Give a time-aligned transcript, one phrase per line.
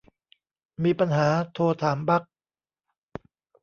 [0.83, 2.23] มีปัญหาโทรถามบั๊ก